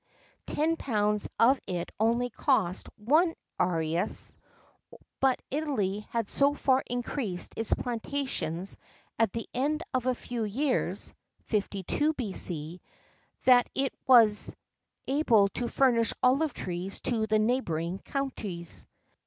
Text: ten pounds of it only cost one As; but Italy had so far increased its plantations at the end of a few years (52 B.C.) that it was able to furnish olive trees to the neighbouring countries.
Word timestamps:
ten 0.47 0.75
pounds 0.77 1.29
of 1.39 1.59
it 1.67 1.91
only 1.99 2.31
cost 2.31 2.89
one 2.97 3.35
As; 3.59 4.35
but 5.19 5.39
Italy 5.51 6.07
had 6.09 6.27
so 6.27 6.55
far 6.55 6.83
increased 6.87 7.53
its 7.55 7.71
plantations 7.75 8.77
at 9.19 9.31
the 9.31 9.47
end 9.53 9.83
of 9.93 10.07
a 10.07 10.15
few 10.15 10.43
years 10.43 11.13
(52 11.43 12.13
B.C.) 12.15 12.81
that 13.45 13.69
it 13.75 13.93
was 14.07 14.55
able 15.07 15.47
to 15.49 15.67
furnish 15.67 16.15
olive 16.23 16.55
trees 16.55 16.99
to 17.01 17.27
the 17.27 17.37
neighbouring 17.37 17.99
countries. 17.99 18.87